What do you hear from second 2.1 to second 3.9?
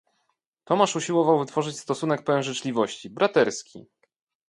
pełen życzliwości, braterski."